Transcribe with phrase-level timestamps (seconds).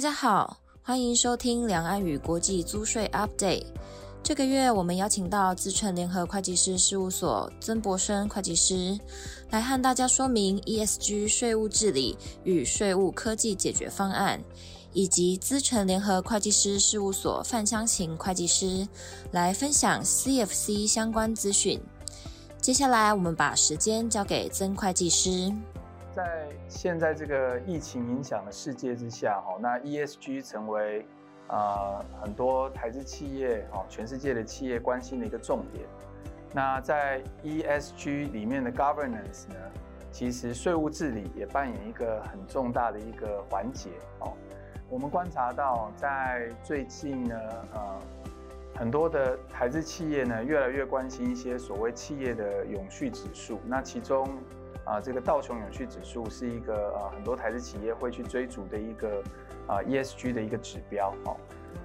[0.00, 3.66] 大家好，欢迎收听两岸与国际租税 Update。
[4.22, 8.98] 这个月我们邀请到资诚联合会计师事务所曾博生会计师
[9.50, 14.42] 来和大家说明 ESG 税务治理与税务科技解决方案，
[14.94, 18.88] 以及资诚联合会计师事务所范香琴会计师
[19.32, 21.78] 来分享 CFC 相关资讯。
[22.58, 25.52] 接下来我们把时间交给曾会计师。
[26.12, 31.06] 在现在这个疫情影响的世界之下，哈，那 ESG 成为
[31.46, 35.84] 啊很多台资企业，哦，全世界的企业关心的一个重点。
[36.52, 39.54] 那在 ESG 里面的 governance 呢，
[40.10, 43.90] 其实税务治理也扮演一个很重大的一个环节。
[44.18, 44.32] 哦，
[44.88, 47.36] 我们观察到，在最近呢，
[47.72, 48.00] 呃，
[48.74, 53.60] 很多的台资企业呢，越来越关心一些所谓企业的永续指数。
[53.64, 54.28] 那其中，
[54.84, 59.22] 啊，这个道琼永续指数是一个呃很多台资企业会去追逐的一个
[59.66, 61.12] 啊 ESG 的一个指标。
[61.24, 61.36] 哦，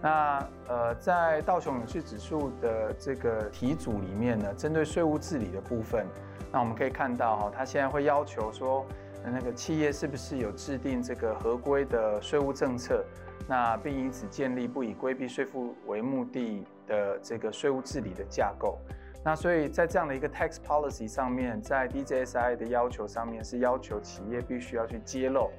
[0.01, 6.05] 那呃在道琼永续指数的这个题组里面呢，针对税务治理的部分，
[6.51, 8.85] 那我们可以看到哈，它现在会要求说，
[9.23, 13.03] 那个企业是不是有制定这个合规的税务政策，
[13.47, 18.79] 那并因此建立不以规避税负为目的的这个税务治理的架构。
[19.25, 25.49] 那所以在这样的一个 tax policy 上面，在 DJSI 的要求上面是要求企业必须要去揭露，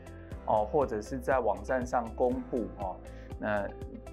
[0.47, 2.95] 哦，或者是在网站上公布哦，
[3.41, 3.67] 那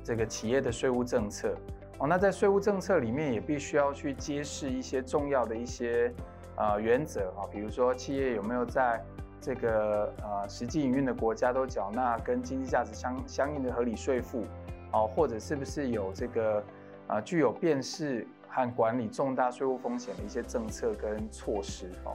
[0.04, 1.56] 这个企业的税务政策，
[2.00, 6.12] 哦，那在税务政策里面也必须要去揭示一些重要的一些
[6.56, 9.00] 呃原则啊，比如说企业有没有在
[9.40, 14.46] 这个呃实际营运的国家都缴纳跟经济价值相相应的合理税负，
[14.94, 16.64] 哦，或者是不是有这个
[17.06, 18.26] 啊、具有辨识。
[18.54, 22.14] 和管理重大税务风险的一些政策跟措施哦，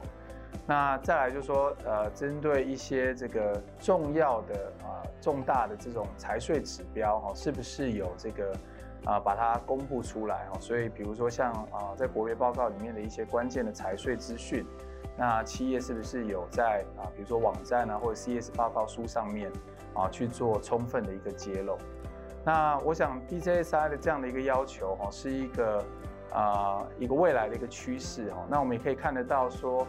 [0.65, 8.55] 那再来就是说，呃，针对一些这个重要的啊、重大的这种财税指标哈，是不是有这个
[9.03, 10.57] 啊、把它公布出来哦？
[10.61, 14.65] 所以比如说像啊在国别报告里面的一些关键的财税资讯，
[15.17, 19.51] 那企业是不是有在啊比如说网站啊或者 CS 报告书上面
[19.93, 21.77] 啊去做充分的一个揭露？
[22.45, 25.83] 那我想 DJSI 的这样的一个要求哈，是一个。
[26.31, 29.85] 啊，一个未来的一个趋势哈，那我们也可以看得到说，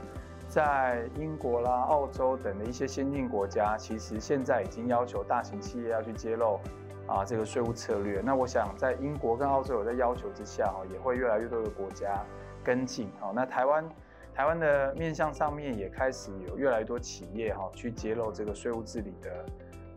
[0.48, 6.58] 在英国啦、澳洲等的一些先进国家，其实现在已经要求大型企业要去揭露
[7.06, 8.20] 啊这个税务策略。
[8.24, 12.24] 那我想在英国跟澳洲有在要求之下哈，也会越来越多的国家
[12.64, 13.10] 跟进。
[13.20, 13.88] 好，那台湾
[14.34, 19.44] 台湾的面向上面也开始有越来越多企业哈去揭露这个税务治理的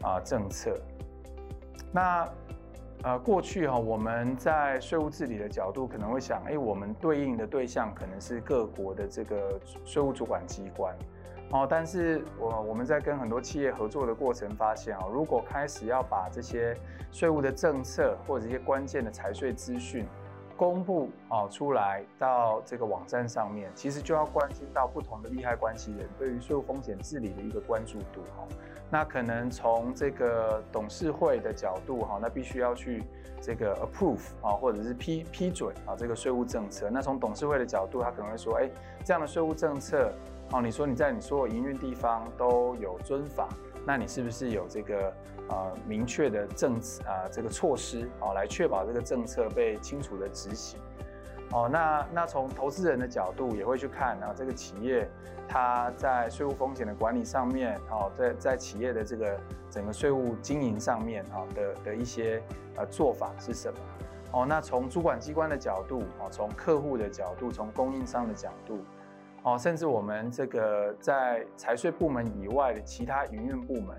[0.01, 0.77] 啊政策。
[1.91, 2.27] 那
[3.03, 10.95] 呃，过去哈，我们在税务治理的角度可能会想，哎，我们对应的对象可能是各国的这个税务主管机关，
[11.51, 16.73] 哦，但是我我们在跟很多企业合作的过程发现啊，如果开始要把这些
[17.11, 20.05] 税务的政策或者一些关键的财税资讯
[20.57, 28.47] 公布啊出来到这个网站上面，其实就要关心到不同的利害关系人对于税务风险治理的一个关注度哈。
[28.89, 33.03] 那可能从这个董事会的角度哈，那必须要去
[33.41, 36.89] 这个 approve 啊，或者是批批准啊这个税务政策。
[36.91, 38.69] 那从董事会的角度，他可能会说，哎，
[39.03, 40.13] 这样的税务政策，
[40.51, 43.49] 哦，你说你在你所有营运地方都有遵法，
[43.85, 45.13] 那你是不是有这个
[45.49, 50.79] 呃明确的政啊这个措施啊来确保这个政策被清楚的执行？
[51.51, 55.07] 哦，那那从投资人的角度也会去看啊，这个企业
[55.47, 59.39] 它在税务风险的管理上面，哦，在在企业的这个
[59.69, 62.41] 整个税务经营上面，哈的的一些
[62.75, 63.79] 呃做法是什么？
[64.31, 68.79] 哦，那从主管机关的角度，哦，从客户的角度，从供应商的角度，
[69.43, 73.97] 哦，甚至我们这个在财税部门以外的其他营运部门，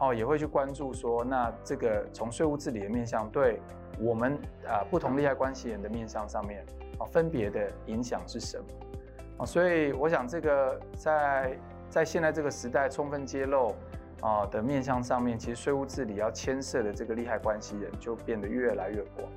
[0.00, 3.60] 哦，也会去关注说，那这个从税务治理的面向，对
[3.98, 6.64] 我们啊不同利害关系人的面向上面。
[6.98, 8.64] 啊，分别的影响是什么？
[9.36, 11.58] 啊，所以我想这个在
[11.90, 13.74] 在现在这个时代，充分揭露
[14.22, 19.28] 啊的面向上面，其实税务治理要牵涉的这个利害关系人就变得越来越广。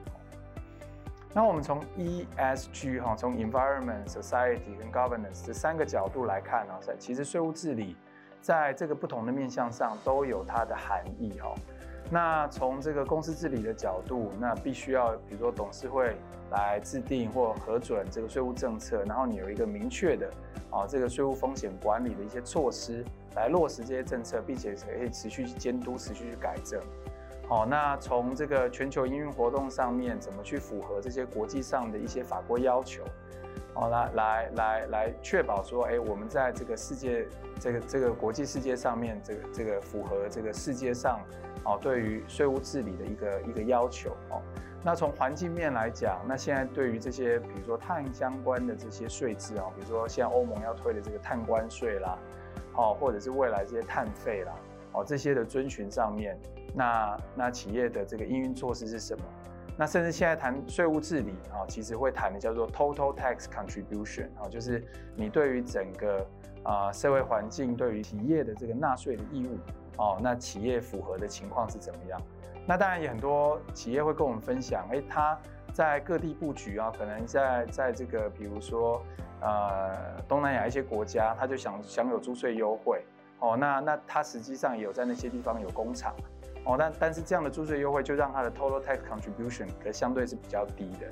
[1.32, 7.96] 那我们从 ESG 哈，从 Environment、Society 跟 Governance 这三个角度来看啊，其实税务治理
[8.42, 11.54] 在这个不同的面向上都有它的含义哈。
[12.12, 16.16] 那从这个公司治理的角度，那必须要比如说董事会
[16.50, 20.28] 来制定或核准这个税务政策，然后你有一个明确的
[20.72, 23.06] 啊这个税务风险管理的一些措施
[23.36, 26.82] 来落实这些政策，并且可以持续去监督、持续去改正。
[27.50, 33.04] 好，那从这个全球营运活动上面，怎么去符合这些国际上的一些法规要求？
[33.74, 37.28] 哦，来来来来确保说，哎，我们在这个世界
[37.60, 41.20] 这个这个国际世界上面，这个这个符合这个世界上
[41.64, 44.40] 哦对于税务治理的一个一个要求哦。
[44.84, 52.16] 那从环境面来讲，那现在对于这些比如说碳相关的这些税制啊，比如说像欧盟要推的这个碳关税啦，
[52.76, 54.54] 哦，或者是未来这些碳费啦，
[54.94, 56.38] 哦，这些的遵循上面，
[56.74, 59.24] 那那企业的这个应运措施是什么？
[59.78, 64.84] 那甚至现在谈税务治理啊，其实会谈的叫做 total tax contribution 啊，就是
[65.16, 66.28] 你对于整个
[66.64, 69.58] 啊社会环境，对于企业的这个纳税的义务
[69.98, 72.22] 哦，那企业符合的情况是怎么样？
[72.68, 75.40] 那当然也很多企业会跟我们分享，哎，他
[75.72, 79.02] 在各地布局啊，可能在在这个比如说
[79.40, 83.02] 呃东南亚一些国家，他就想享有租税优惠
[83.40, 86.14] 哦，那那他实际上也有在那些地方有工厂。
[86.66, 91.08] 哦，但但是这样的租税优惠就让它的 total tax contribution 可相对是比较低的。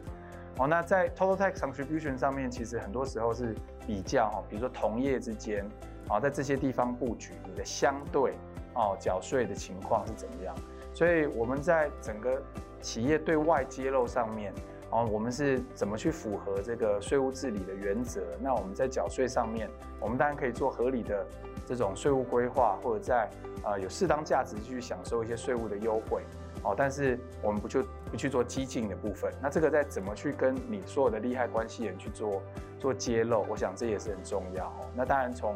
[0.58, 5.66] 哦，那在 total tax contribution 上面，其实很多时候是比较哈，比如说同业之间，
[6.10, 8.34] 啊，在这些地方布局，你的相对
[8.76, 10.54] 哦缴税的情况是怎么样？
[10.94, 12.42] 所以我们在整个
[12.82, 14.54] 企业对外揭露上面，
[14.92, 18.22] 哦，我们是怎么去符合这个税务治理的原则？
[18.42, 19.70] 那我们在缴税上面，
[20.00, 21.26] 我们当然可以做合理的。
[21.66, 23.30] 这种税务规划，或者在
[23.62, 26.22] 呃有适当价值去享受一些税务的优惠，
[26.64, 32.42] 哦，但是我们不去不去做激进的部分，那这个在怎么去跟你所有的利害关系人去做
[32.80, 34.88] 做揭露，我想这也是很重要哦。
[34.96, 35.54] 那当然从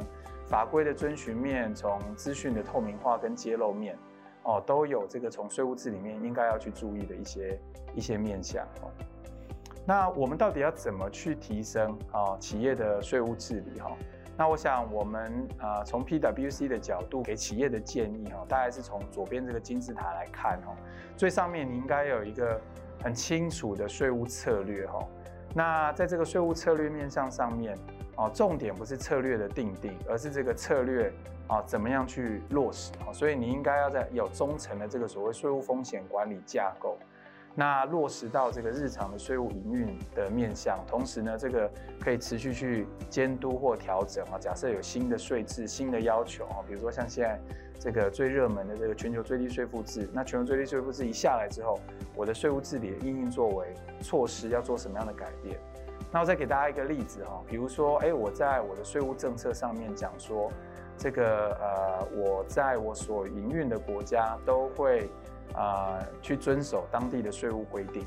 [0.50, 3.98] 法规的遵循面，从资讯的透明化跟揭露面，
[4.44, 7.58] 哦，都有这个从税务治理里面应该要去注意的一些
[7.96, 8.92] 一些面向哦。
[9.86, 13.92] 那我们到底要怎么去提升啊企业的税务治理哈？
[14.38, 20.74] 那我想，我们呃从 PwC 的角度给企业的建议哈，大概是从左边这个金字塔来看哈，
[21.18, 22.60] 最上面你应该有一个
[23.04, 25.00] 很清楚的税务策略哈。
[25.54, 27.78] 那在这个税务策略面向上面
[28.16, 31.12] 哦，重点不是策略的定定，而是这个策略
[31.48, 33.12] 啊怎么样去落实啊。
[33.12, 36.98] 所以你应该要在有忠诚的这个所谓税务风险管理架构。
[37.54, 41.70] 那落实到这个日常的税务营运的面向，同时呢，这个
[42.00, 44.40] 可以持续去监督或调整啊。
[44.40, 47.38] 假设有新的税制、新的要求啊，比如说像现在
[47.78, 51.78] 这个最热门的这个全球最低税负制，那全球最低税负制一下来之后，
[52.16, 55.60] 我的税务治理的因应作为措施要做什么样的改变？
[56.10, 60.50] 那我再给大家一个例子哈，比如说，哎，我在我的税务政策上面讲说，
[60.98, 65.10] 这个呃，我在我所营运的国家都会。
[65.54, 68.06] 啊、去遵守当地的税务规定，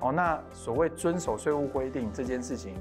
[0.00, 2.74] 哦，那所谓遵守税务规定这件事情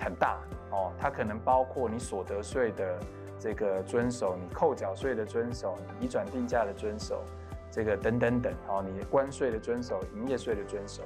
[0.00, 0.38] 很大
[0.70, 2.98] 哦，它可能包括你所得税的
[3.38, 7.22] 这个遵守，你扣缴税的遵守，你移转定价的遵守，
[7.70, 11.02] 这个等等等，哦，你关税的遵守，营业税的遵守。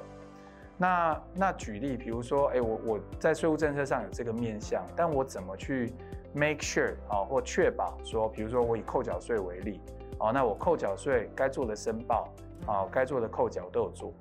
[0.77, 5.91] 那那举例，比如说，哎，我我在税务政策上有这个面向，但我怎么去
[6.33, 9.81] make sure 啊、哦，或确保说，比如说我以扣缴税为例。
[10.19, 12.29] 哦，那我扣缴税该做的申报，
[12.65, 14.13] 啊，该做的扣缴都有做。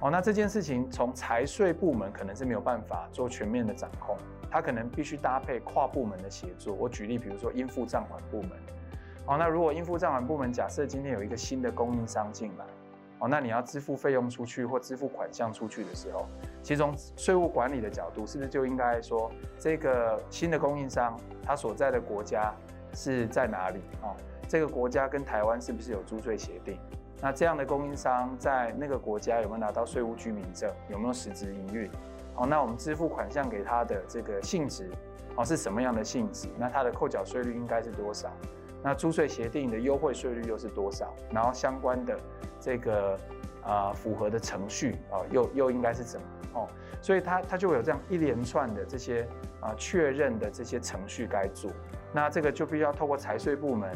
[0.00, 4.16] 哦，那这件事情从财税部门可能是没有办法做全面的掌控，
[4.50, 6.74] 它可能必须搭配跨部门的协作。
[6.74, 8.50] 我举例，比如说应付账款部门。
[9.26, 12.64] 哦，那如果应付账款部门假设今天有一个新的供应商进来，
[13.18, 16.26] 哦，那你要支付费用出去或支付款项出去的时候，
[16.62, 22.54] 其实从税务管理的角度，是不是就应该说这个新的供应商他所在的国家
[22.94, 24.14] 是在哪里哦？
[24.48, 26.78] 这个国家跟台湾是不是有租税协定？
[27.20, 30.72] 那这样的供应商在那个国家有没有拿到税务居民证？
[30.88, 31.90] 有没有实质营运？
[32.36, 34.88] 哦，那我们支付款项给他的这个性质，
[35.34, 36.48] 哦，是什么样的性质？
[36.56, 38.30] 那他的扣缴税率应该是多少？
[38.82, 41.12] 那租税协定的优惠税率又是多少？
[41.32, 42.16] 然后相关的
[42.60, 43.18] 这个
[43.64, 46.26] 啊、符合的程序啊、又又应该是怎么？
[46.54, 46.68] 哦，
[47.02, 49.26] 所以他他就会有这样一连串的这些
[49.60, 51.70] 啊、确认的这些程序该做。
[52.12, 53.90] 那这个就必须要透过财税部门。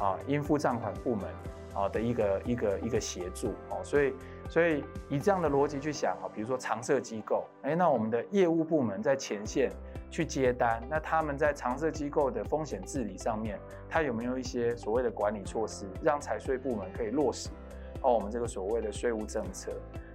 [0.00, 1.28] 啊，应付账款部门
[1.74, 4.14] 啊的一个一个一个协助哦，所以
[4.48, 9.70] 所以以这样的逻辑去想啊，比如说常设机构，哎，那我们的业务部门在前线
[10.10, 17.50] 去接单，那他们在常设机构的风险治理上面，他有没有一些所谓的管理措施，让财税部门可以落实
[18.02, 19.70] 哦我们这个所谓的税务政策？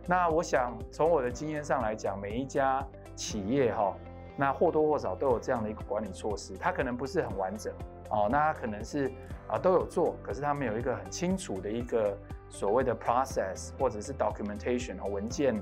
[0.07, 3.95] 那我想从我的经验上来讲，每一家企业哈，
[4.35, 7.73] 那或多或少都有这样的一个管理措施，它可能不是很完整。
[8.09, 9.11] 哦，那他可能是
[9.47, 12.17] 啊都有做，可是他们有一个很清楚的一个
[12.49, 15.55] 所谓的 process 或者是 documentation 和文件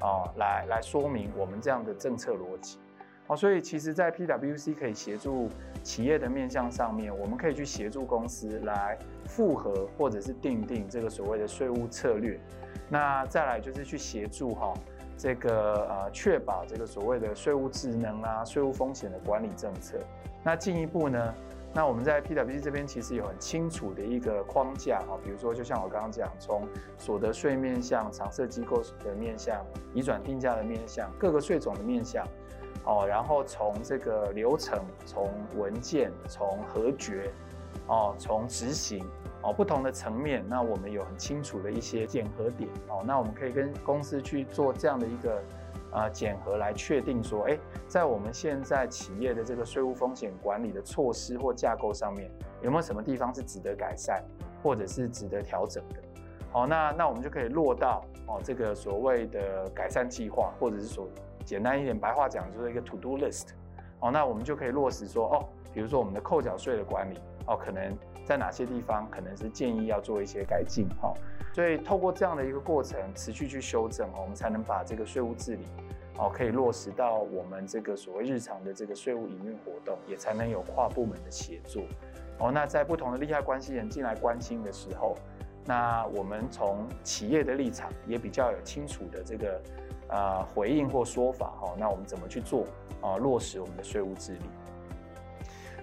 [0.00, 2.78] 啊，来来说明我们这样的政策逻辑。
[3.26, 5.48] 哦，所以其实，在 PwC 可以协助
[5.84, 12.40] 企业的面向上面，我们可以去协助公司来复合或者是定定这个所谓的税务策略。
[12.88, 14.74] 那再来就是去协助哈
[15.16, 19.96] 这个呃确保这个所谓的税务智能啊、税务风险的管理政策。
[20.42, 21.34] 那进一步呢，
[21.72, 26.66] 那我们在 PwC 这边其实有很清楚的一个框架啊，比如说就像我刚刚讲，从
[26.98, 32.26] 所得税面向、常设机构的面向、移转定价的面向、各个税种的面向。
[32.84, 37.30] 哦，然后从这个流程，从文件，从核决，
[37.86, 39.04] 哦，从执行，
[39.42, 45.42] 哦，不同的层面，那我们有很清楚的一些检核点，哦，那我们可以跟公司去做这样的一个、
[45.92, 52.30] 呃、检核，来确定说，哎，在我们现在企业的这个税务风险管理的措施或架构上面，
[52.62, 54.24] 有没有什么地方是值得改善，
[54.62, 55.96] 或者是值得调整的？
[56.52, 61.06] 哦，那那我们就可以落到哦这个所谓的改善计划，或者是说。
[61.42, 63.48] 简单一点，白话讲就是一个 to do list，
[64.00, 67.96] 哦，那我们就可以落实说，哦，比如说我们的扣缴税的管理，哦，可能
[68.30, 71.12] 在哪些地方可能是建议要做一些改进，哈，
[71.52, 75.66] 所以透过这样的一个过程，持续去修正，我们才能把这个税务治理，
[76.16, 81.82] 哦，可以落实到我们这个所谓日常的这个税务营运活动，也才能有跨部门的协作，
[82.38, 85.16] 哦，那在不同的利害关系人进来关心的时候，
[85.64, 89.60] 那我们从企业的立场也比较有清楚的这个。
[90.12, 92.66] 啊，回应或说法哈，那我们怎么去做
[93.00, 93.14] 啊？
[93.16, 94.40] 落实我们的税务治理。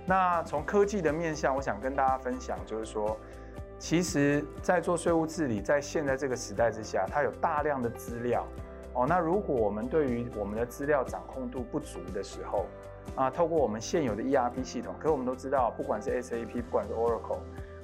[0.09, 3.17] 那从科技的面向，我想跟大家分享，就是说，
[3.77, 8.47] 其实，在做税务治理，在现在这个时代之下，它有大量的资料
[8.93, 9.05] 哦。
[9.05, 12.65] 那如果我们对于我们的资料掌控度不足的时候，
[13.17, 17.39] 啊，透过我们现有的 ERP 系统，可我们都知道，不管是 SAP，不管是 Oracle，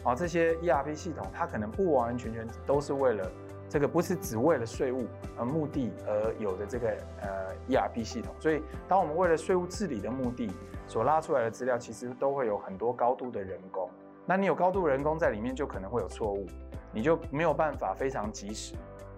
[0.06, 3.30] 啊，这些 ERP 系统，它可能不完完全全都是为了。
[3.70, 6.89] 这个不是只为了税务而目的而有的这个
[7.22, 10.51] 呃 ERP 系统，所以当我们为了税务治理的目的
[10.94, 13.90] 所拉出来的资料，其实都会有很多高度的人工。
[14.28, 16.46] 那你有高度人工在里面，就可能会有错误，
[16.92, 18.76] 你就没有办法非常及时，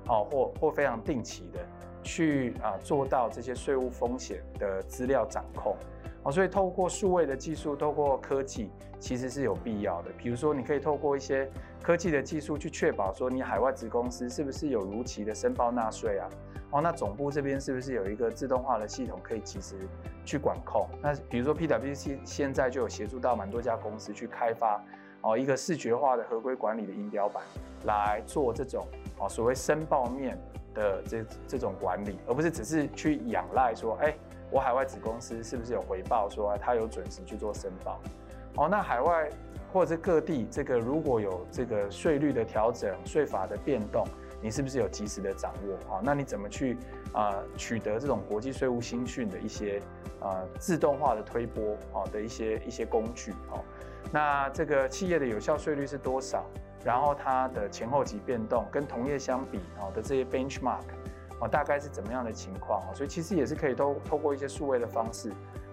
[0.08, 1.60] 哦，或或非常定期的
[2.02, 5.76] 去啊做到这些税务风险的资料掌控。
[6.24, 10.12] 哦，所以透过数位的技术，透过科技，其实是有必要的。
[10.18, 11.52] 比如说，你可以透过一些
[11.84, 16.30] 科技的技术去确保说，你海外子公司是不是有如期的申报纳税啊？
[16.72, 19.76] 哦，那总部这边是不是有一个自动化的系统可以及时
[20.26, 20.88] 去管控？
[21.02, 24.84] 那比如说 PwC 现在就有协助到蛮多家公司去开发
[25.22, 27.44] 哦一个视觉化的合规管理的仪表板，
[27.86, 28.86] 来做这种
[29.20, 30.38] 哦所谓申报面
[30.74, 34.14] 的这这种管理，而不是只是去仰赖说，哎。
[34.52, 38.00] 我海外子公司是不是有回报说他有准时去做申报？
[38.58, 39.28] 哦，那海外
[39.74, 44.06] 或者各地这个如果有这个税率的调整、税法的变动，
[44.46, 45.96] 你是不是有及时的掌握？
[45.96, 46.78] 啊，那你怎么去
[47.14, 49.82] 啊取得这种国际税务新讯的一些
[50.20, 53.32] 啊自动化的推播啊的一些一些工具？
[53.50, 53.58] 哦，
[54.12, 56.46] 那这个企业的有效税率是多少？
[56.84, 60.84] 然后它的前后级变动跟同业相比啊的这些 benchmark。
[61.40, 62.84] 哦，大概是怎么样的情况？
[62.94, 65.32] 所以其实也是可以都透过一些数位的方式，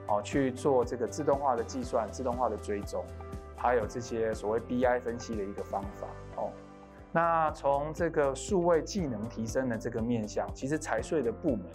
[0.08, 3.04] 哦，去做这个自动化的计算、自动化的追踪，
[3.54, 6.08] 还有这些所谓 BI 分析的一个方法。
[7.12, 11.66] 那从这个数位技能提升的这个面向，其实财税的部门，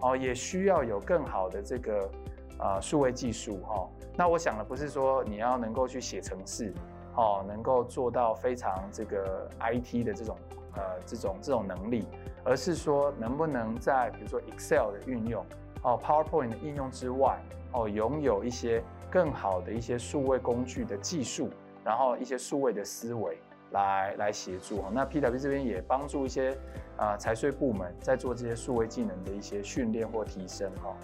[0.00, 2.10] 哦，也需要有更好的这个
[2.58, 3.60] 啊数位技术。
[3.62, 6.74] 哈，那我想的不是说你要能够去写程式，
[7.16, 10.36] 哦，能够做到非常这个 IT 的这种
[10.74, 12.06] 呃这种这种能力。
[12.42, 15.44] 而是说，能不能在比如说 Excel 的运用，
[15.82, 17.38] 哦，PowerPoint 的应用之外，
[17.72, 21.50] 哦，拥有一些更好的一些数位工具的技术，
[21.84, 23.38] 然后一些数位的思维
[23.72, 24.84] 来来协助。
[24.92, 26.56] 那 PW 这边也帮助一些
[26.96, 30.70] 啊财税部门在做这些数位技能的一些训练或提升。
[30.82, 30.96] 哈，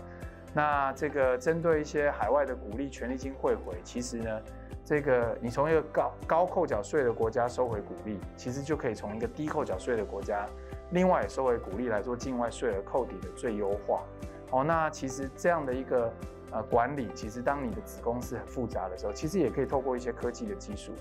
[0.54, 4.40] 那这个针对一些海外的股利权利金汇回，其实呢，
[4.84, 10.46] 这个你从一个高高扣缴税的国家收回股利，其实就可以从一个低扣缴税的国家。
[10.90, 14.04] 另外也收回股利来做境外税额扣抵的最优化，
[14.52, 16.12] 哦，那其实这样的一个
[16.52, 20.92] 呃管理，其实当你的子公司很复杂的时候，其实也可以透过一些科技的技术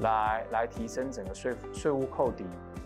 [0.00, 2.44] 来来提升整个税税务扣抵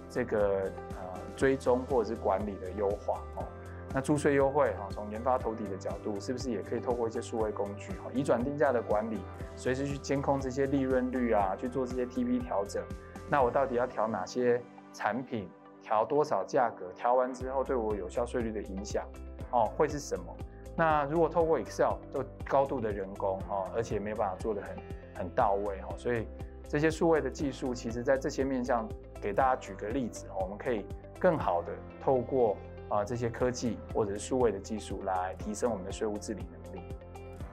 [0.09, 3.45] 这个呃追踪或者是管理的优化哦。
[3.93, 9.21] 那租税优惠哈，从研发投抵的角度，是不是也可以透过一些数位工具哈，移转定价的管理，
[9.55, 12.83] 随时去监控这些利润率啊，去做这些 TP 调整。
[13.31, 14.61] 那我到底要调哪些
[14.93, 15.49] 产品？
[15.81, 16.91] 调多少价格？
[16.95, 19.07] 调完之后对我有效税率的影响，
[19.51, 20.35] 哦，会是什么？
[20.77, 24.77] 那如果透过 Excel 都高度的人工，哦，而且没有办法做得很
[25.15, 26.27] 很到位，哦，所以
[26.69, 28.89] 这些数位的技术，其实在这些面向，
[29.21, 30.85] 给大家举个例子，我们可以
[31.21, 32.57] 更好的透过
[32.89, 36.85] 啊这些科技或者是数位的技术来提升我们的税务治理能力。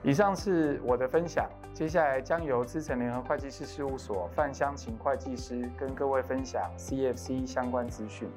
[0.02, 8.28] 以上是我的分享，接下来将由资诚联合会计师事务所范香琴会计师跟各位分享 CFC 相关资讯。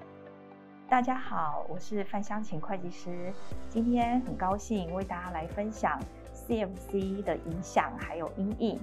[0.88, 3.34] 大家好，我是范香琴会计师，
[3.68, 6.00] 今天很高兴为大家来分享
[6.32, 8.80] CFC 的影响还有因应。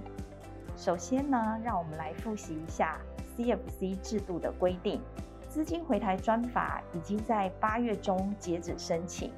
[0.77, 2.99] 首先呢，让我们来复习一下
[3.37, 5.01] CFC 制度的规定。
[5.49, 9.31] 资金回台专法已经在八月中截止申请，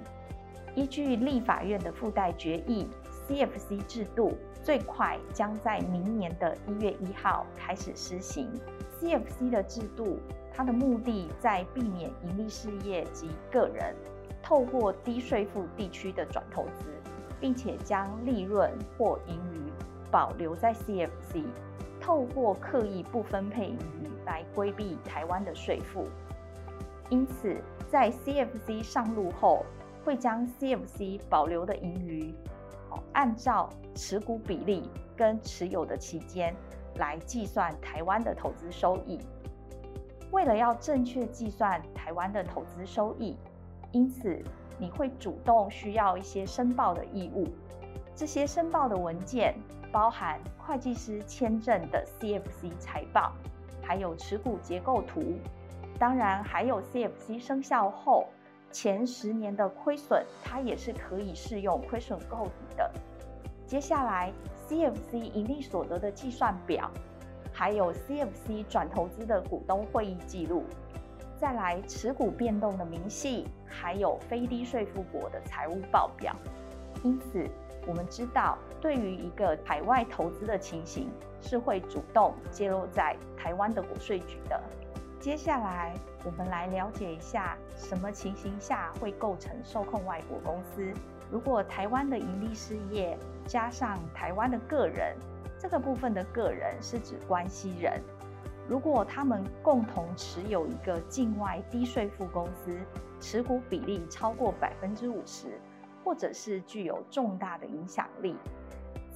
[0.74, 2.88] 依据立法院的附带决议
[3.28, 8.50] ，CFC 制度最快将在明年的一月一号开始施行。
[9.00, 10.18] CFC 的制度，
[10.52, 13.94] 它的目的在避免盈利事业及个人
[14.42, 16.84] 透过低税负地区的转投资，
[17.40, 19.72] 并且将利润或盈余
[20.10, 21.44] 保留在 CFC，
[22.00, 26.06] 透过刻意不分配盈余来规避台湾的税负。
[27.10, 27.56] 因此，
[27.90, 29.66] 在 CFC 上路后，
[30.04, 32.32] 会将 CFC 保留的盈余，
[33.12, 36.54] 按照持股比例跟持有的期间
[36.96, 39.20] 来计算台湾的投资收益。
[40.30, 43.36] 为了要正确计算台湾的投资收益，
[43.92, 44.42] 因此
[44.78, 47.46] 你会主动需要一些申报的义务。
[48.16, 49.54] 这些申报的文件
[49.92, 53.32] 包含会计师签证的 CFC 财报，
[53.82, 55.22] 还有持股结构图。
[55.98, 58.26] 当然，还有 CFC 生效后
[58.74, 62.90] 前十年的亏损，它也是可以适用亏损购抵的。
[63.64, 64.32] 接下来
[64.68, 66.90] ，CFC 盈利所得的计算表。
[67.52, 70.64] 还有 CFC 转投资的股东会议记录，
[71.38, 76.34] 再来持股变动的明细，还有非低税负国的财务报表。
[77.04, 77.48] 因此，
[77.86, 81.08] 我们知道，对于一个海外投资的情形，
[81.40, 84.60] 是会主动揭露在台湾的国税局的。
[85.20, 90.92] 接下来，我们来了解一下，什么情形下会构成受控外国公司？
[91.30, 95.16] 如果台湾的营利事业加上台湾的个人。
[95.56, 97.98] 这个部分的个人是指关系人，
[98.68, 102.76] 如果他们共同持有一个境外低税负公司，
[103.18, 105.58] 持股比例超过百分之五十，
[106.04, 108.36] 或者是具有重大的影响力，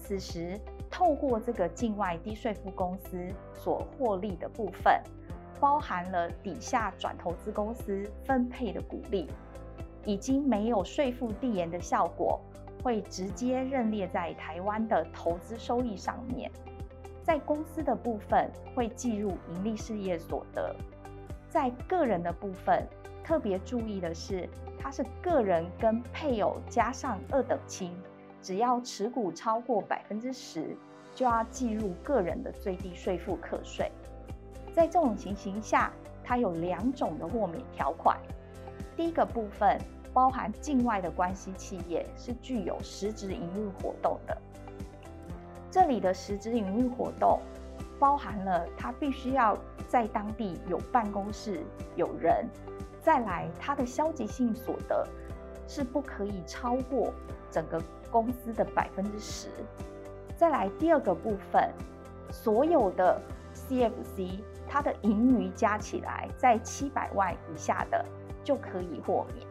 [0.00, 5.02] 此时透过这个境外低税负公司所获利的部分，
[5.60, 9.28] 包含了底下转投资公司分配的股利，
[10.04, 12.40] 已经没有税负递延的效果。
[12.80, 16.48] 会直接认列在台湾的投资收益上面，
[17.24, 20.72] 在公司的部分会计入盈利事业所得，
[21.48, 22.86] 在个人的部分
[23.24, 27.92] 特别注意的是，它是个人跟配偶加上二等亲，
[28.40, 30.76] 只要持股超过百分之十，
[31.16, 33.90] 就要计入个人的最低税负课税。
[34.78, 38.16] 在这种情形下，它有两种的豁免条款，
[38.96, 39.76] 第一个部分。
[40.14, 44.36] 包含境外的关系企业是具有实质营运活动的。
[45.70, 47.40] 这里的实质营运活动，
[48.00, 51.62] 包含了它必须要在当地有办公室、
[51.94, 52.48] 有人，
[53.00, 55.06] 再来它的消极性所得
[55.68, 57.12] 是不可以超过
[57.50, 59.48] 整个公司的百分之十。
[60.36, 61.70] 再来第二个部分，
[62.32, 63.20] 所有的
[63.54, 68.04] CFC 它的盈余加起来在七百万以下的
[68.44, 69.46] 就可以豁免。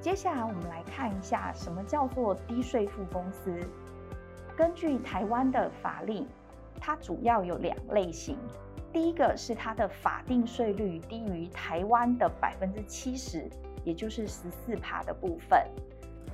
[0.00, 3.58] 接下来我们来看一下什么叫做低税负公司。
[4.56, 6.26] 根据台湾的法令，
[6.80, 8.36] 它主要有两类型。
[8.92, 13.48] 第一个是它的法定税率低于台湾的百分之七十，
[13.84, 15.64] 也就是十四趴的部分。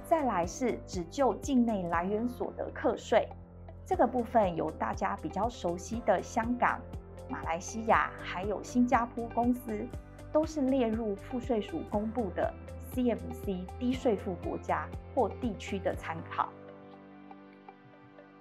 [0.08, 3.28] 再来是只就境内来源所得课税，
[3.84, 6.80] 这个部分有大家比较熟悉的香港、
[7.28, 9.86] 马来西亚还有新加坡公司，
[10.32, 12.52] 都是列入赋税署公布的。
[12.94, 16.48] CFC 低税负国家或地区的参考。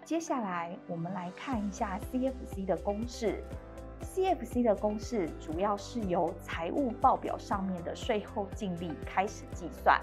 [0.06, 3.44] 接下来，我们来看一下 CFC 的公式。
[4.02, 10.00] CFC 的公式主要是由财务报表上面的税后净利开始计算，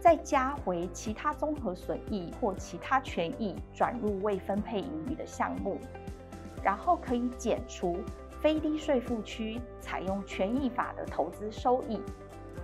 [0.00, 5.78] 再加回其他综合损益或其他权益转入未分配盈余的项目，
[6.62, 7.98] 然后可以减除
[8.40, 12.00] 非低税负区采用权益法的投资收益。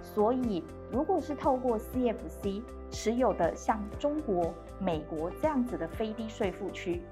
[0.02, 7.02] 所以，如果是透过 CFC 持有的像中国、美国这样子的非低税负区，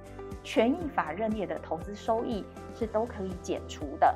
[0.45, 2.45] 权益法认列的投资收益
[2.75, 4.15] 是都可以减除的。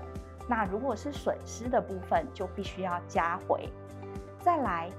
[0.48, 3.68] 那如果是损失的部分，就必须要加回。
[4.40, 4.90] 再来，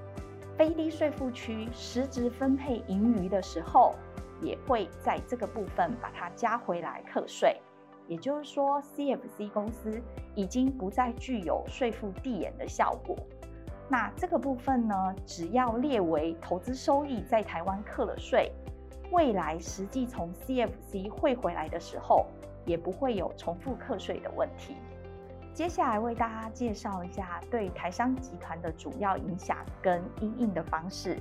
[0.56, 3.94] 非低税负区实质分配盈余的时候，
[4.40, 7.60] 也会在这个部分把它加回来课税。
[8.06, 10.00] 也就是说，CFC 公司
[10.34, 13.16] 已经不再具有税负递延的效果。
[13.88, 18.52] 那这个部分呢，只要列为投资收益在台湾课了税，
[19.12, 22.26] 未来实际从 CFC 汇回来的时候，
[22.64, 24.76] 也不会有重复课税的问题。
[25.52, 31.18] 接下来为大家介绍一下对台商集团的主要影响跟因应的方式。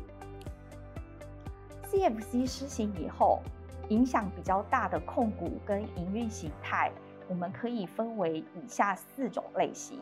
[1.91, 3.39] CFC 施行以后，
[3.88, 6.91] 影响比较大的控股跟营运形态，
[7.28, 9.99] 我们可以分为以下四种类型。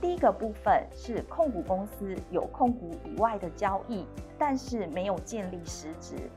[0.00, 4.06] 第一个部分是控股公司有控股以外的交易，
[4.38, 6.30] 但是没有建立实质。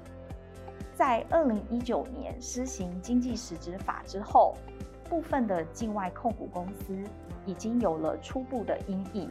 [0.95, 4.55] 在二零一九年施行经济实质法之后，
[5.07, 6.97] 部分的境外控股公司
[7.45, 9.29] 已经有了初步的因应，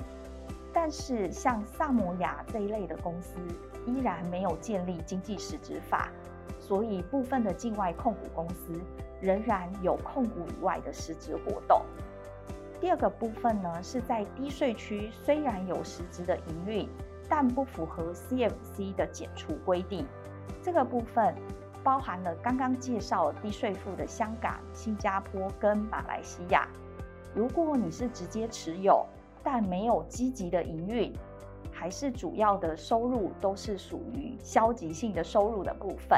[0.73, 3.37] 但是像萨摩亚这一类的公司
[3.87, 6.11] 依然没有建立经济实质法，
[6.59, 8.81] 所以部分的境外控股公司
[9.21, 11.83] 仍然有控股以外的实质活动。
[12.81, 16.89] 第二个部分呢，是在低税区虽然有实质的营运，
[17.29, 20.07] 但不符合 CFC 的减除规定。
[20.63, 21.35] 这个部分。
[21.85, 26.69] 包含了刚刚介绍低税负的香港、新加坡跟马来西亚。
[27.35, 29.05] 如果你是直接持有，
[29.43, 31.13] 但没有积极的营运，
[31.83, 36.17] 还是主要的收入都是属于消极性的收入的部分。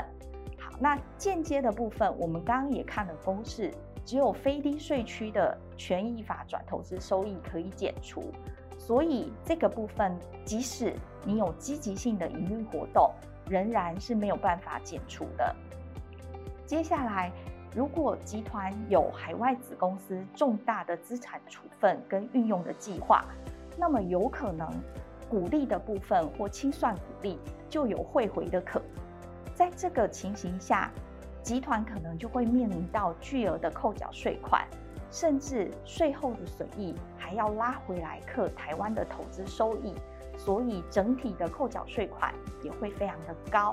[0.59, 3.73] 好，那间接的部分，我们刚刚也看了公式，
[4.05, 8.25] 只有非低税区的权益法转投资收益可以减除。
[8.77, 10.93] 所以这个部分，即使
[11.25, 13.11] 你有积极性的营运活动，
[13.49, 15.57] 仍然是没有办法减除的。
[16.67, 17.33] 接下来，
[17.75, 23.25] 如果集团有海外子公司重大的资产处分跟运用的计划，
[23.79, 24.69] 那么有可能
[25.29, 28.89] 股利的部分或清算股利就有汇回的可能。
[29.55, 30.91] 在这个情形下，
[31.43, 34.67] 集团可能就会面临到巨额的扣缴税款，
[35.11, 39.95] 甚至税后的损益还要拉回来课台湾的投资收益。
[40.37, 42.35] 所以整体的扣缴税款
[42.65, 43.73] 也会非常的高。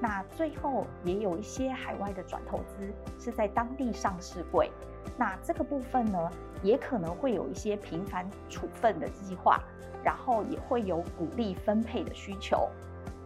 [0.00, 4.68] 那最后也有一些海外的转投资是在当地上市柜，
[5.16, 6.18] 那这个部分呢，
[6.64, 9.62] 也可能会有一些频繁处分的计划，
[10.02, 12.68] 然后也会有股利分配的需求。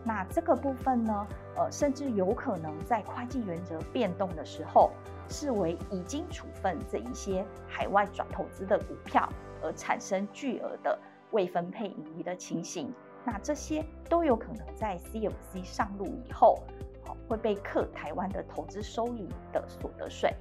[0.04, 4.90] 那这个部分呢，呃，甚至有可能在会计原则变动的时候，
[5.28, 9.26] 视为已经处分这一些海外转投资的股票，
[9.62, 10.98] 而产生巨额的。
[11.32, 12.90] 未分配盈余的情形，
[13.22, 16.62] 那这些都有可能在 CFC 上路以后，
[17.04, 20.34] 好会被课台湾的投资收益的所得税。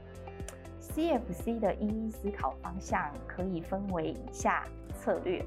[0.98, 5.46] CFC 的一一思考方向可以分为以下策略，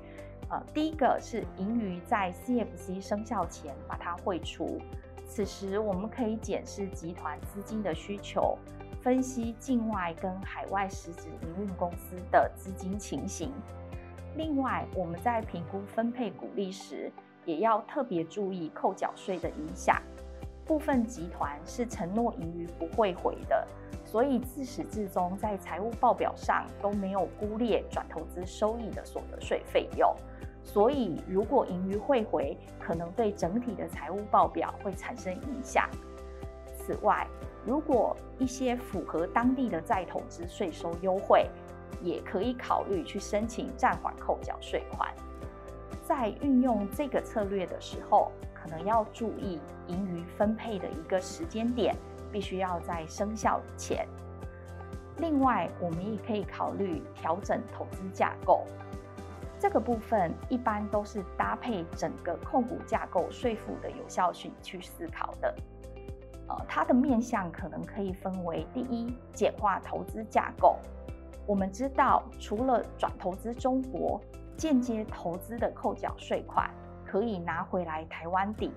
[0.49, 4.81] 呃，第一个是盈余在 CFC 生效前把它汇出，
[5.27, 8.57] 此时我们可以检视集团资金的需求，
[9.03, 13.53] 分析境外跟海外实质营运公司的资金情形。
[14.37, 17.11] 另外，我们在评估分配股利时，
[17.45, 20.01] 也要特别注意扣缴税的影响。
[20.67, 23.67] 部分集团是承诺盈余不会回的，
[24.05, 30.15] 所以自始至终在财务报表上都没有估列转投资收益的所得税费用。
[30.63, 35.89] 所以，如果盈余会回，可能对整体的财务报表会产生影响。
[36.77, 37.27] 此外，
[37.67, 41.49] 如果一些符合当地的再投资税收优惠，
[42.03, 45.13] 也可以考虑去申请暂缓扣缴税款。
[46.05, 48.31] 在运用这个策略的时候，
[48.63, 51.97] 可能要注意盈余分配的一个时间点，
[52.31, 54.07] 必须要在生效前。
[55.19, 58.65] 另外，我们也可以考虑调整投资架构。
[59.59, 65.55] 这个部分一般都是搭配整个控股架构税负的有效性去思考的。
[66.49, 70.79] 呃，它的面向可能可以分为：第一，简化投资架构。
[71.47, 74.19] 我们知道，除了转投资中国，
[74.57, 76.71] 间接投资的扣缴税款
[77.11, 78.71] 可以拿回来台湾抵。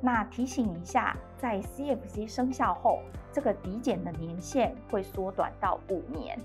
[0.00, 3.00] 那提醒一下，在 CFC 生效后，
[3.32, 6.38] 这个抵减的年限会缩短到五年。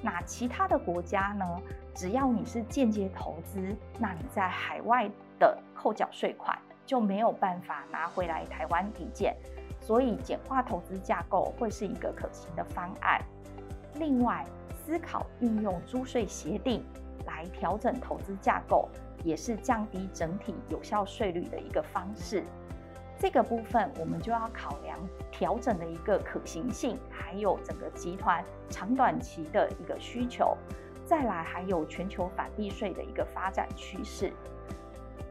[0.00, 1.44] 那其他的国家呢？
[1.94, 9.36] 只要你是间接投资，那你在海外的扣缴税款就没有办法拿回来台湾抵减。
[9.78, 13.20] 所以，简化投资架构会是一个可行的方案。
[13.96, 14.46] 另外，
[14.86, 16.82] 思考运用租税协定
[17.26, 18.88] 来调整投资架构，
[19.24, 22.44] 也是降低整体有效税率的一个方式。
[23.18, 24.98] 这个部分我们就要考量
[25.30, 30.56] 调整的一个可行性，还有整个集团长短期的一个需求。
[31.04, 34.32] 再来，还有全球反避税的一个发展趋势。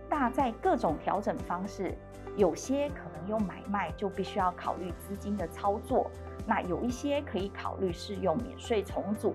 [0.10, 1.97] 那在各种调整方式，
[2.36, 6.10] 有些可能用买卖就必须要考虑资金的操作。
[6.45, 9.34] 那有一些可以考虑适用免税重组，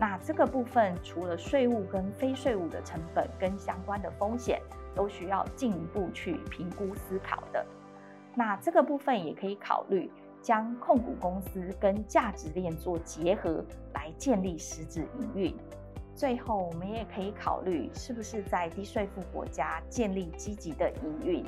[0.00, 4.62] 那这个部分除了税务跟非税务的成本跟相关的风险，
[4.94, 7.66] 都需要进一步去评估思考的。
[8.34, 10.08] 那这个部分也可以考虑
[10.40, 15.56] 将控股公司跟价值链做结合，来建立实质营运。
[16.14, 21.44] 最后，我们也可以考虑是不是在低税负国家建立积极的营运。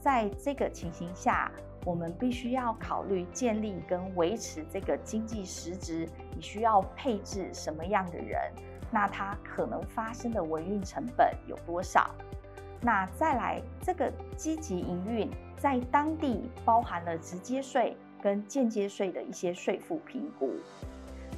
[0.00, 1.50] 在这个情形下，
[1.84, 8.40] 我们必须要考虑建立跟维持这个经济实质，你需要配置什么样的人？
[8.90, 12.10] 那它可能发生的维运成本有多少？
[12.80, 20.52] 那再来，这个积极营运在当地包含了直接税跟间接税的一些税负评估。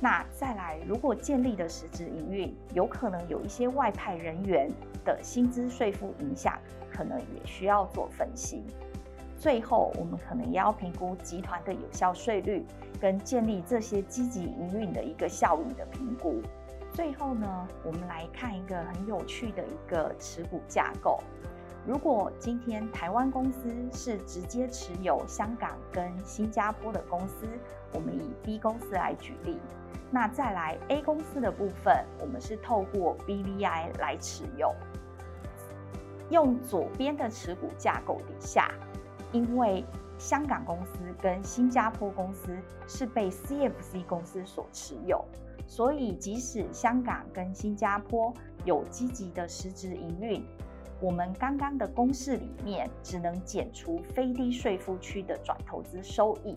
[0.00, 4.70] 那再来，如果建立的实质营运有可能有一些外派人员
[5.04, 6.58] 的薪资税负影响，
[6.90, 8.62] 可能也需要做分析。
[9.38, 12.64] 最后，我们可能也要评估集团的有效税率，
[13.00, 16.40] 跟建立这些积极营运的一个效益的评估。
[16.92, 21.20] 最后呢，我们来看一个很有趣的一个持股架构。
[21.86, 27.46] 如果今天台湾公司是直接持有香港跟新加坡的公司，
[27.92, 29.58] 我们以 B 公司来举例。
[30.10, 34.74] 那再来 A 公司的部分，我们是透过 BVI 来持有。
[36.30, 38.68] 用左边的持股架构底下。
[39.32, 39.84] 因为
[40.18, 45.22] 香港公司跟新加坡公司是被 CFC 公司所持有，
[45.66, 48.32] 所以即使香港跟新加坡
[48.64, 50.42] 有积极的实质营运，
[51.00, 56.56] 我们刚刚的公式里面只能减除非低税负区的转投资收益，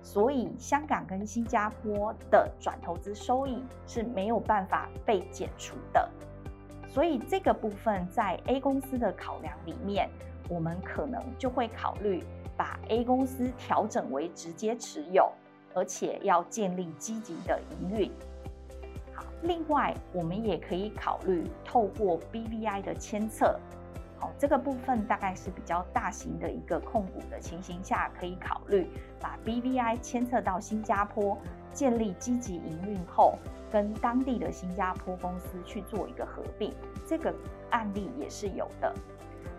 [0.00, 6.08] 所以香港跟新加坡的转投资收益是没有办法被减除的，
[6.86, 10.08] 所以这个部分在 A 公司的考量里面。
[10.52, 12.22] 我们可能就会考虑
[12.58, 15.32] 把 A 公司调整为直接持有，
[15.74, 18.12] 而且要建立积极的营运。
[19.14, 23.58] 好，另外我们也可以考虑透过 BVI 的牵策。
[24.18, 28.86] 好，这个部分大概是比较大型的一个控股的情形下，可以考虑
[29.18, 31.38] 把 BVI 牵策到新加坡，
[31.72, 33.38] 建立积极营运后，
[33.72, 36.74] 跟当地的新加坡公司去做一个合并。
[37.06, 37.34] 这个
[37.70, 38.94] 案例也是有的。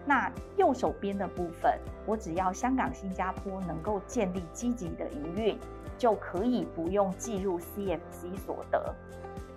[0.05, 5.57] 那右手边的部分，我只要香港、新加坡能够建立积极的营运，
[5.97, 8.93] 就可以不用计入 CFC 所得。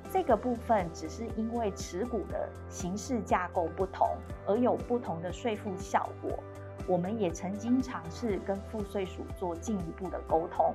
[0.09, 4.09] 这个部分只是因为持股的形式架构不同，
[4.47, 6.39] 而有不同的税负效果。
[6.87, 10.73] 我们也曾经尝试跟赋税署做进一步的沟通，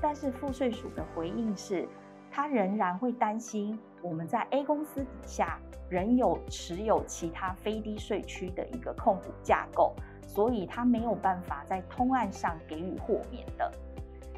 [0.00, 1.86] 但是赋税署的回应是，
[2.32, 13.72] 他仍然会担心我们在 A 公司底下仍有持有其他非低税区的一个控股架构，所以它没有办法在通案上给予豁免的。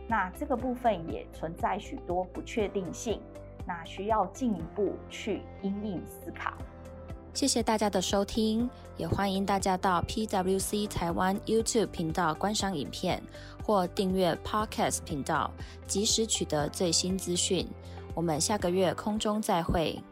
[0.07, 3.21] 那这个部分也存在许多不确定性，
[3.67, 6.55] 那需要进一步去因应思考。
[7.35, 13.21] 谢谢大家的收听，也欢迎大家到 PWC 台湾 YouTube 频道观赏影片。
[13.65, 15.51] 或订阅 Podcast 频道，
[15.89, 17.67] 及时取得最新资讯。
[18.17, 20.03] 我们下个月空中再会。